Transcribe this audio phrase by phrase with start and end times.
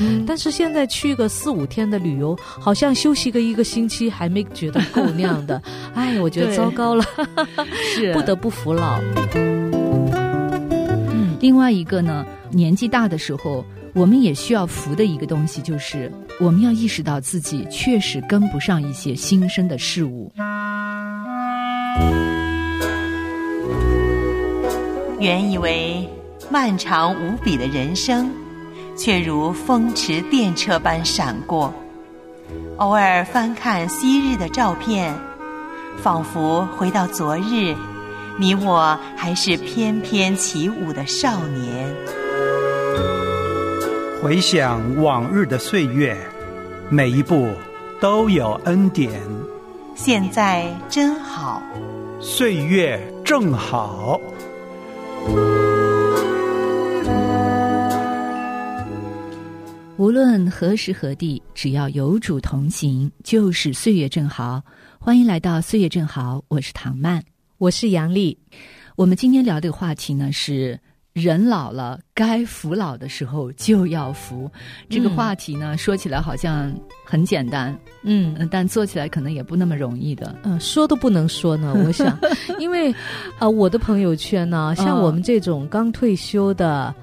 [0.00, 5.60] 嗯但是现在去个四五天的旅游，好像休息个一个星期还没觉得够那样的。
[5.94, 7.04] 哎，我觉得糟糕了，
[7.94, 9.00] 是 不得不服老。
[9.34, 20.32] 嗯，另外一个呢，年纪大的时候，我们也需要服的一个东西，就是我们要意识到自己确实跟不上一些新生的事物。
[25.18, 26.08] 原以为
[26.50, 28.30] 漫长无比的人生，
[29.00, 31.72] 却如风驰电掣般闪过。
[32.76, 35.14] 偶尔翻看昔日的照片，
[36.02, 37.74] 仿佛回到昨日，
[38.38, 41.96] 你我还是翩翩起舞的少年。
[44.22, 46.14] 回想往日的岁月，
[46.90, 47.48] 每一步
[48.02, 49.18] 都有恩典，
[49.94, 51.62] 现在真好。
[52.20, 54.20] 岁月正好。
[60.00, 64.62] 无论何时何地，只要有主同行，就是岁月正好。
[64.98, 67.22] 欢迎来到岁月正好，我是唐曼。
[67.58, 68.38] 我是杨丽。
[68.96, 70.80] 我们今天聊的话题呢是
[71.12, 74.50] 人老了该服老的时候就要服。
[74.88, 76.72] 这个嗯话题呢、说起来好像
[77.04, 80.34] 很简单，嗯嗯，但做起来可能也不那么容易的。
[80.44, 81.74] 嗯、说都不能说呢。
[81.84, 82.18] 我想，
[82.58, 86.94] 因为啊、呃我的朋友圈呢，像嗯我们这种刚退休的。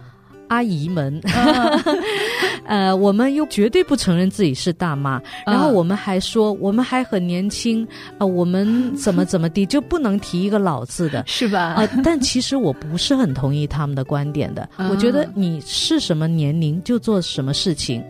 [0.48, 1.20] 阿姨们，
[2.66, 11.24] 呃，我们又绝对不承认自己是大妈，然后嗯我们还说我们还很年轻啊、我们怎么怎么地就不能提一个老字的。
[11.28, 11.60] 是吧？
[11.78, 14.68] 啊、但其实我不是很同意他们的观点的。
[14.78, 18.04] 嗯我觉得你是什么年龄就做什么事情，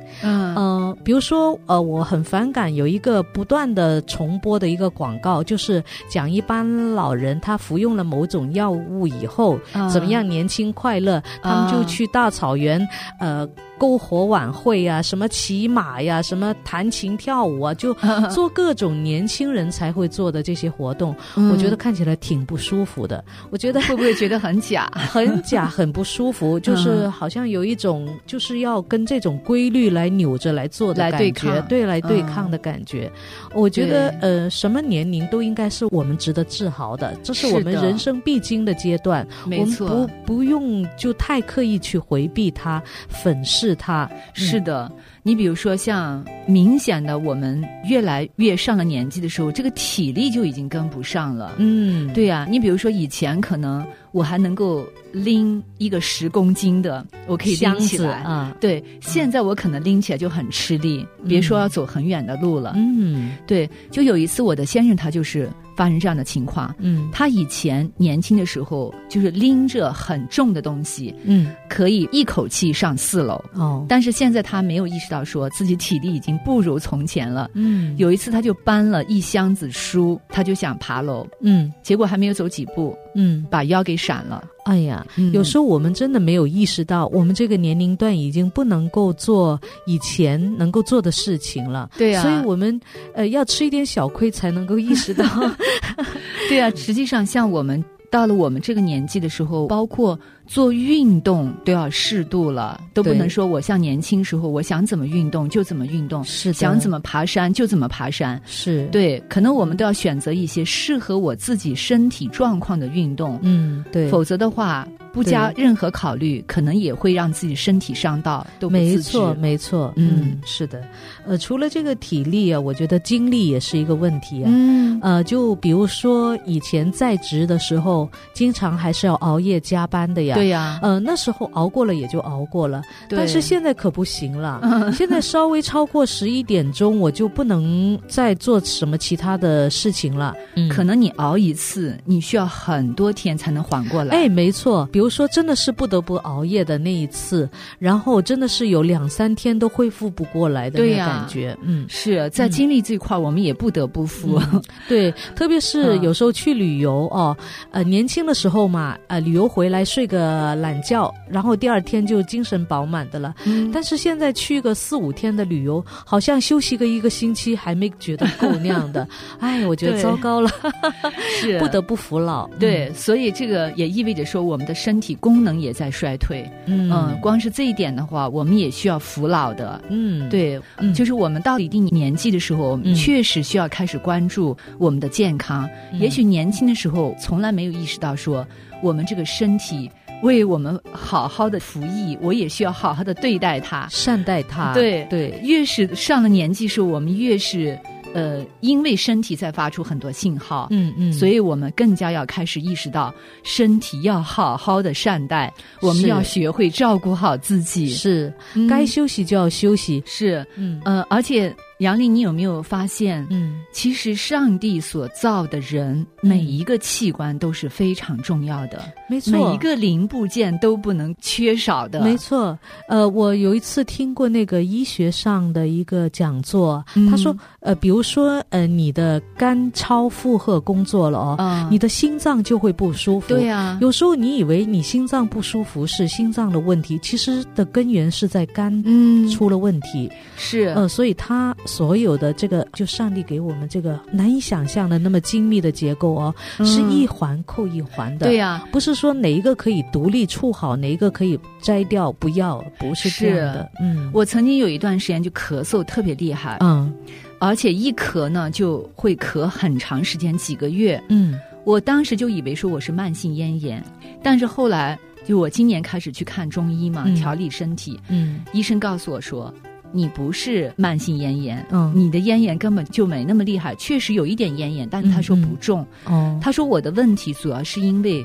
[1.04, 12.86] 比如说，呃，我很反感有一个不断的重播的一个广告，就是讲一般老人他服用了某种药物以后、嗯怎么样年轻快乐，他们就去大草原，
[13.20, 13.48] 呃，
[13.80, 17.94] 篝火晚会啊，什么骑马呀，什么弹琴跳舞啊，就
[18.30, 21.50] 做各种年轻人才会做的这些活动，嗯。
[21.52, 23.24] 我觉得看起来挺不舒服的。
[23.50, 24.92] 我觉得会不会觉得很假？
[25.12, 27.12] 很假，很不舒服，就是嗯。
[27.12, 32.26] 好像有一种就是要跟这种规律来扭着来做的来感觉，对抗对，来对嗯。
[32.28, 33.12] 抗的感觉。
[33.54, 44.10] 我觉得呃，什么年龄都应该是我们值得自豪的，这是我们人生必经的阶段，我们不不用就太刻意去回避它、粉饰它。
[44.34, 44.92] 是的，
[45.28, 51.54] 你比如说像明显的，我们越来越上了年纪的时候，这个体力就已经跟不上了。
[51.58, 58.22] 嗯，对呀、你比如说以前可能我还能够拎一个十公斤的，我可以拎起来。
[58.22, 62.72] 子啊，对，现在我可能拎起来就很吃力，别说要走很远的路了。
[62.78, 73.42] 嗯对，就有一次我的先生他就是发生这样的情况，嗯他以前年轻的时候就是拎着很重的东西，嗯，可以一口气上四楼。
[73.54, 77.50] 哦，但是现在他没有意识到说自己体力已经不如从前了。
[77.54, 84.44] 嗯有一次，他就搬了一箱子书，他就想爬楼，嗯结果还没有走几步，嗯，把腰给闪了。
[84.66, 91.90] 哎呀，嗯有时候我们真的没有意识到，我们这个年龄段已经不能够做以前能够做的事情了。
[91.98, 92.80] 对呀所以我们
[93.16, 95.26] 呃要吃一点小亏才能够意识到。
[96.48, 106.54] 对啊，实际上像我们到了我们这个年纪的时候，包括做运动都要适度了，都不能说我像年轻时候我想怎么运动就怎么运动，是的。
[106.54, 108.42] 想怎么爬山就怎么爬山。
[108.46, 120.84] 是，对，可能我们都要选择一些适合我自己身体状况的运动，嗯，对，否则的话不加任何考虑，可能也会让自己身体伤到，都没错，没错，嗯嗯，是的，
[121.26, 124.52] 呃，除了这个体力啊，我觉得精力也是一个问题啊。
[124.54, 130.36] 嗯呃，就比如说以前在职的时候，经常还是要熬夜加班的呀。
[130.36, 134.62] 对呀、呃，那时候熬过了也就熬过了，对但是现在可不行了。
[134.94, 140.36] 现在稍微超过十一点钟，我就不能再做什么其他的事情了。
[140.56, 144.16] 嗯可能你熬一次，你需要很多天才能缓过来。
[144.16, 151.58] 哎，没错，比如说真的是不得不熬夜的那一次，然后真的是有两三天都恢复不过来的那个对呀感觉。
[151.62, 154.42] 嗯，是在精力这块，我们也不得不服。
[154.54, 157.36] 嗯对，特别是嗯有时候去旅游哦，
[157.72, 163.34] 呃，年轻的时候嘛，呃，旅游回来睡个懒觉，然后第二天就精神饱满的了。
[163.46, 169.08] 嗯但是现在去个四五天的旅游，好像休息个一个星期还没觉得够那样的。
[169.40, 170.50] 哎，我觉得糟糕了，
[171.40, 172.48] 是 不得不服老。
[172.60, 176.50] 对，所以这个也意味着说，我们的身体功能也在衰退。
[176.66, 179.82] 嗯，嗯，光是这一点的话，我们也需要扶老的。
[179.90, 185.70] 嗯，对，嗯就是我们到一定年纪的时候，我们嗯确实需要开始关注我们的健康。
[185.92, 188.46] 嗯也许年轻的时候从来没有意识到说，
[188.84, 189.90] 我们这个身体
[190.22, 194.74] 为我们好好的服役，我也需要好好的对待他，善待他。
[194.74, 197.78] 对对，越是上了年纪时，我们越是
[198.14, 203.14] 呃，因为身体在发出很多信号，嗯嗯，所以我们更加要开始意识到，
[203.44, 207.90] 身体要好好的善待，我们要学会照顾好自己。
[207.90, 208.34] 是。
[208.56, 208.68] 嗯。
[208.68, 210.02] 该休息就要休息。
[210.06, 210.82] 是，嗯。
[210.84, 222.02] 呃，而且杨丽，你有没有发现，嗯，其实上帝所造的人，每一个器官都是非常重要的，没错，每一个零部件都不能缺少的。
[222.02, 222.58] 没错，
[222.90, 227.12] 呃，我有一次听过那个医学上的一个讲座，嗯。
[227.12, 233.28] 他说，呃，比如说，呃，你的肝超负荷工作了哦，啊，你的心脏就会不舒服。
[233.30, 240.12] 对呀、有时候你以为你心脏不舒服是心脏的问题，其实的根源是在肝嗯，出了问题。
[240.38, 248.26] 是，呃，所以它所有的这个，就上帝给我们这个难以想象的那么精密的结构哦，是嗯一环扣一环的。
[248.26, 253.70] 对呀、不是说哪一个可以独立处好，哪一个可以摘掉不要，不是这样的。
[253.80, 256.92] 嗯，我曾经有一段时间就咳嗽特别厉害，嗯
[257.40, 261.00] 而且一咳呢就会咳很长时间，几个月。
[261.10, 263.84] 嗯我当时就以为说我是慢性咽炎，
[264.24, 269.54] 但是后来就我今年开始去看中医嘛，嗯调理身体，嗯医生告诉我说。
[269.98, 271.92] 你不是慢性咽炎，嗯。
[271.96, 275.88] 你的咽炎根本就没那么厉害，确实有一点咽炎，但是他说嗯嗯不重。
[276.06, 276.40] 哦。
[276.40, 278.24] 他说我的问题主要是因为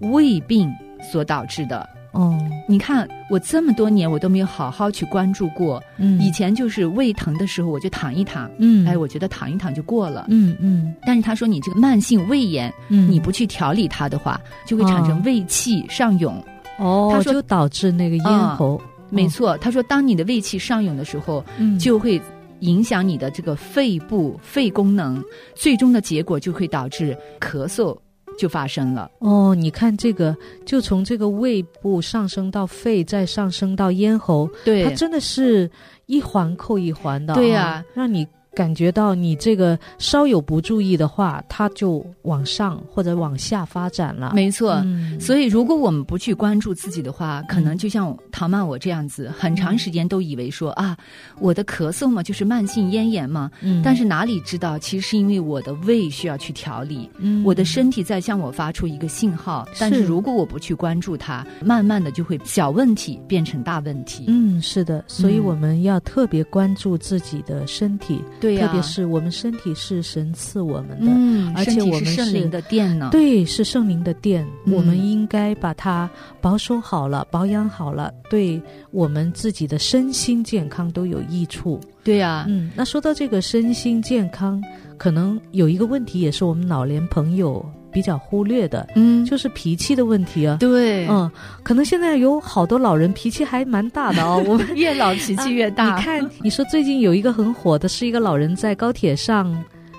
[0.00, 0.70] 胃病
[1.10, 1.88] 所导致的。
[2.12, 2.38] 哦。
[2.68, 6.20] 你看我这么多年我都没有好好去关注过，嗯。
[6.20, 8.86] 以前就是胃疼的时候我就躺一躺，嗯。
[8.86, 10.26] 哎，我觉得躺一躺就过了。
[10.28, 10.94] 嗯嗯。
[11.06, 13.10] 但是他说你这个慢性胃炎，嗯。
[13.10, 15.22] 你不去调理它的话，就会产生哦。
[15.24, 16.42] 胃气上涌。
[16.76, 18.80] 哦，他说就导致那个咽喉
[19.14, 21.78] 没错，他说当你的胃气上涌的时候，嗯。
[21.78, 22.20] 就会
[22.60, 25.22] 影响你的这个肺部肺功能，
[25.54, 27.96] 最终的结果就会导致咳嗽
[28.38, 29.10] 就发生了。
[29.18, 30.34] 哦，你看这个，
[30.64, 34.84] 就从这个胃部上升到肺，再上升到咽喉，对。
[34.84, 35.70] 它，真的是
[36.06, 37.84] 一环扣一环的、对呀啊。
[37.92, 44.32] 让你感觉到你这个稍有不注意的话，它就往上或者往下发展了。
[44.34, 44.80] 没错。
[44.84, 50.96] 嗯，所以，如果我们不去关注自己的话，可能就像唐曼我这样子，很长时间都以为说啊，
[51.40, 53.50] 我的咳嗽嘛，就是慢性咽炎嘛。
[53.60, 59.66] 嗯但是哪里知道，其实是因为我的胃需要去调理，嗯我的身体在向我发出一个信号。
[59.78, 64.24] 但是如果我不去关注它，慢慢的就会小问题变成大问题。
[64.28, 73.08] 嗯，是的，所以嗯我们要特别关注自己的身体，对呀、特别是我们身体是神赐我们的，嗯，而且我们是是圣灵的殿呢。
[73.10, 76.08] 对，是圣灵的殿，嗯我们应该把它
[76.40, 78.60] 保守好了，保养好了，对
[78.90, 81.80] 我们自己的身心健康都有益处。
[82.02, 84.62] 对呀、嗯，那说到这个身心健康，
[84.98, 87.64] 可能有一个问题也是我们老年朋友
[87.94, 90.56] 比较忽略的，嗯，就是脾气的问题啊。
[90.58, 91.30] 对，嗯，
[91.62, 94.42] 可能现在有好多老人脾气还蛮大的哦。
[94.48, 95.96] 我们越老脾气越大。
[95.96, 99.56] 你看，你说最近有一个很火的，是一个老人在高铁上，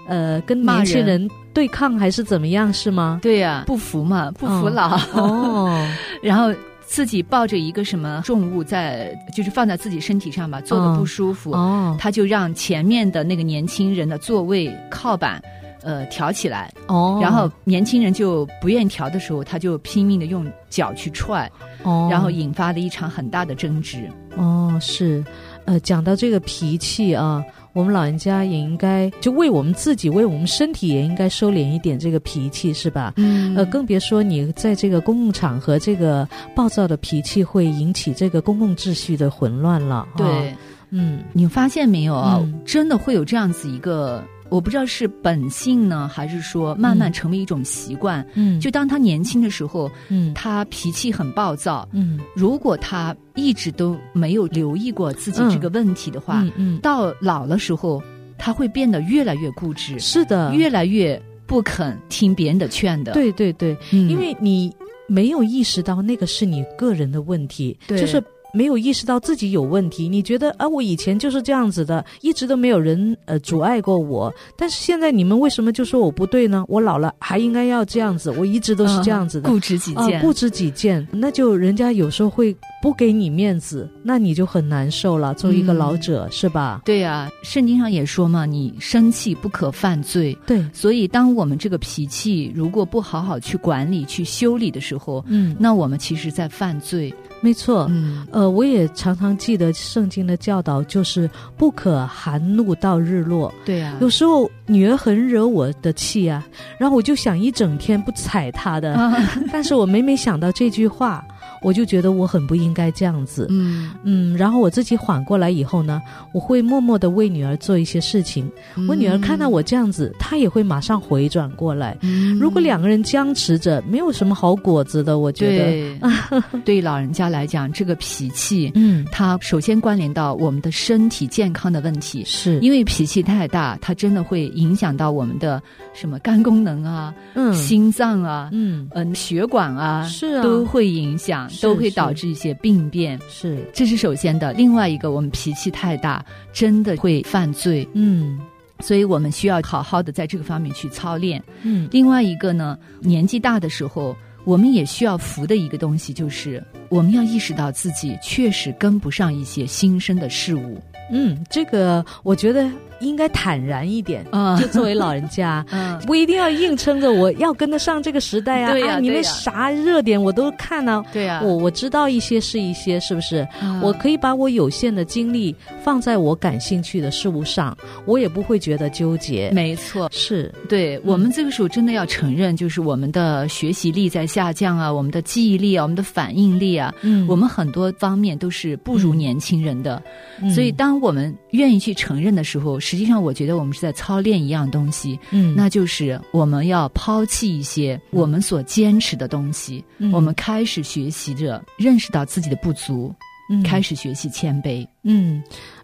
[0.09, 3.19] 呃，跟骂年轻人人对抗还是怎么样，是吗？
[3.21, 5.87] 对呀、不服嘛，不服嗯老，哦，
[6.21, 6.53] 然后
[6.85, 15.41] 自己抱着一个什么重物在，就是放在自己身体上吧，坐的嗯不舒服，哦，他就让前面的那个年轻人的座位靠板。
[15.85, 21.49] 呃，挑起来，哦，然后年轻人就不愿意调的时候，他就拼命的用脚去踹，
[21.83, 24.09] 哦，然后引发了一场很大的争执。
[24.35, 25.23] 哦，是，
[25.65, 27.41] 呃，讲到这个脾气啊，
[27.73, 33.13] 我们老人家也应该就为我们自己，为我们身体也应该收敛一点这个脾气，是吧？
[33.17, 39.97] 嗯呃，更别说你在这个公共场合，这个暴躁的脾气会引起这个公共秩序的混乱了。
[39.97, 40.53] 啊对，
[40.89, 42.39] 嗯你发现没有啊？
[42.41, 48.25] 嗯真的会有这样子一个，我不知道是本性呢，还是说慢慢嗯成为一种习惯。
[48.35, 50.33] 嗯，就当他年轻的时候，嗯。
[50.33, 51.87] 他脾气很暴躁。
[51.91, 52.19] 嗯。
[52.35, 58.01] 如果他一直都没有留意过自己这个问题的话，嗯嗯，到老的时候，
[58.37, 64.71] 他会变得越来越固执，是的，越来越不肯听别人的劝的。，对对对，嗯、因为你
[65.07, 67.99] 没有意识到那个是你个人的问题，对。
[67.99, 68.23] 就是
[68.55, 70.07] 没有意识到自己有问题。
[70.07, 76.63] 你觉得啊，我以前就是这样子的，一直都没有人呃阻碍过我，但是现在你们为什么就说我不对呢？
[76.67, 79.49] 我老了还应该要这样子，我一直都是这样子的。
[79.49, 80.21] 固执己啊，见。
[80.21, 85.33] 固执己见，那就人家有时候会不给你面子，那你就很难受了。
[85.33, 86.81] 作为一个嗯老者，是吧？
[86.85, 90.37] 对呀、圣经上也说嘛，你生气不可犯罪。
[90.45, 97.13] 对，所以，当我们这个脾气如果不好好去管理、去修理的时候，嗯，那我们其实在犯罪。
[97.45, 97.85] 没错。
[97.91, 103.53] 嗯，呃，我也常常记得圣经的教导，就是不可含怒到日落。
[103.63, 106.43] 对啊有时候女儿很惹我的气啊，
[106.79, 109.15] 然后我就想一整天不睬她的，啊，
[109.53, 111.23] 但是我每每想到这句话，
[111.61, 113.47] 我就觉得我很不应该这样子。
[113.49, 118.49] 嗯嗯，然后我自己缓过来以后呢，我会默默的为女儿做一些事情。
[118.87, 121.97] 我女儿看到我这样子，她也会马上回转过来。
[122.01, 125.19] 嗯如果两个人僵持着，没有什么好果子的。
[125.19, 126.09] 我觉得，
[126.51, 132.23] 对 对老人家来讲，这个脾气，嗯，它首先关联到我们的身体健康的问题。
[132.25, 135.61] 是因为脾气太大，它真的会影响到我们的
[135.93, 143.19] 什么肝功能啊、嗯心脏啊、嗯嗯、血管啊，是啊都会影响，是都会导致一些病变。
[143.29, 144.53] 是这是首先的。
[144.53, 148.39] 另外一个，我们脾气太大，真的会犯罪，嗯
[148.79, 151.41] 所以我们需要好好的在这个方面去操练。
[151.63, 160.77] 嗯另外一个呢，年纪大的时候，我们也需要服的一个东西，就是我们要意识到自己确实跟不上一些新生的事物。
[161.11, 164.25] 嗯，这个我觉得应该坦然一点。
[164.31, 168.71] 啊就作为老人家， 嗯，不一定要硬撑着我要跟得上这个时代啊！
[168.71, 173.47] 对呀啊你们啥热点我都看呢、对呀、我我知道一些是一些，是不是？
[173.61, 177.77] 嗯我可以把我有限的精力放在我感兴趣的事物上，
[178.07, 179.51] 我也不会觉得纠结。
[179.51, 180.09] 没错。
[180.11, 187.27] 是，对我们这个时候真的要承认，就是我们的学习力在下降啊，我们的记忆力啊，我们的反应力啊，嗯。
[187.27, 190.01] 我们很多方面都是不如年轻人的。
[190.41, 190.49] 嗯。
[190.49, 195.53] 所以，当我们愿意去承认的时候，实际上我觉得我们是在操练一样东西，嗯。
[195.55, 200.11] 那就是我们要抛弃一些我们所坚持的东西，嗯。
[200.11, 203.13] 我们开始学习着认识到自己的不足，
[203.49, 204.87] 嗯开始学习谦卑。
[205.03, 205.43] 嗯，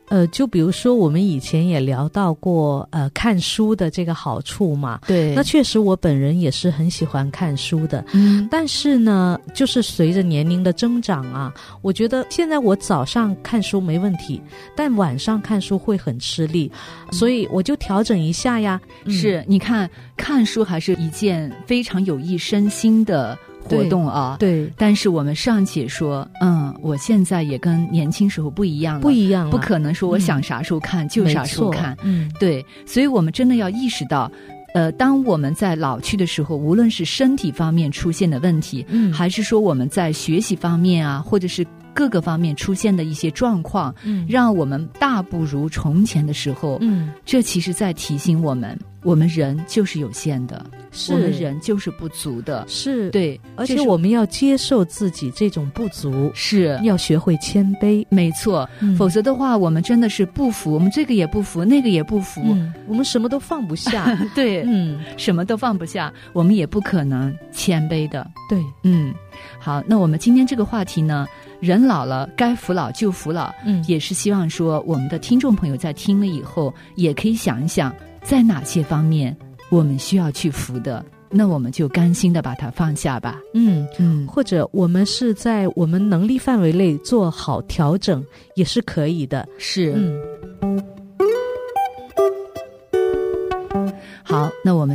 [0.10, 5.00] 呃，就比如说我们以前也聊到过，呃，看书的这个好处嘛。
[5.06, 8.04] 对那确实，我本人也是很喜欢看书的。
[8.14, 11.54] 嗯但是呢，就是随着年龄的增长啊，
[11.84, 14.42] 我觉得现在我早上看书没问题，
[14.76, 16.72] 但晚上看书会很吃力，
[17.12, 18.82] 所以我就调整一下呀。
[19.06, 19.88] 嗯是，你看
[20.18, 24.38] 看书还是一件非常有益身心的活动啊。。
[24.40, 31.98] 对，但是我们尚且说，嗯，我现在也跟年轻时候不一样了，不一样了，不可能说我嗯想啥时候看、就啥时候看。
[32.04, 34.32] 嗯对，所以我们真的要意识到，
[34.74, 44.26] 呃，当我们在老去的时候，无论是身体方面出现的问题，嗯还是说我们在学习方面啊，或者是各个方面出现的一些状况，嗯。
[44.28, 47.12] 让我们大不如从前的时候，嗯。
[47.26, 51.14] 这其实在提醒我们，我们人就是有限的，是。
[51.14, 52.66] 我们人就是不足的。
[52.68, 56.80] 是，对，而且我们要接受自己这种不足，是。
[56.84, 58.96] 要学会谦卑，没错，嗯。
[58.96, 68.30] 否则的话，我们真的是不服，我们这个也不服，那个也不服，嗯，我们什么都放不下， 对，嗯，什么都放不下，我们也不可能谦卑的。
[68.50, 69.14] 对，嗯，
[69.60, 71.26] 好，那我们今天这个话题呢，
[71.62, 79.36] 人老了该服老就服老，嗯也是希望说我们的听众朋友在听了以后，也可以想一想，在哪些方面
[79.70, 83.40] 我们需要去服的，那我们就甘心的把它放下吧。
[83.54, 83.88] 嗯。
[84.00, 88.26] 嗯，或者我们是在我们能力范围内做好调整，
[88.56, 89.48] 也是可以的。
[89.58, 90.20] 是，嗯，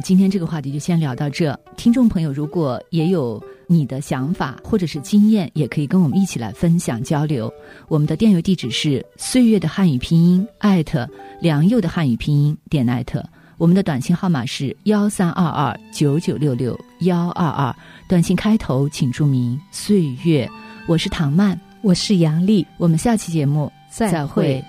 [0.07, 1.59] 今天这个话题就先聊到这。
[1.77, 7.53] 听众朋友，如果也有你的想法或者是经验，也可以跟我们一起来分享交流。
[7.89, 11.11] 我们的电邮地址是岁月的汉语拼音艾特
[11.41, 13.21] 良佑的汉语拼音点艾特。
[13.59, 17.75] 我们的短信号码是幺三二二九九六六幺二二，
[18.09, 20.49] 短信开头请注明“岁月”。
[20.87, 24.65] 我是唐曼，我是杨丽，我们下期节目再会。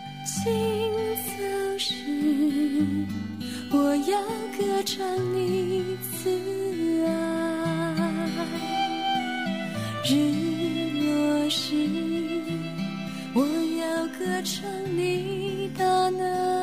[4.98, 6.28] 唱你慈
[7.06, 7.08] 爱；
[10.04, 10.10] 日
[11.06, 11.76] 落时，
[13.36, 13.40] 我
[13.80, 13.86] 要
[14.18, 16.57] 歌唱你大能；